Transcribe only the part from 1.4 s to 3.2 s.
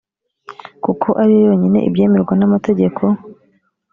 yonyine ibyemererwa n amategeko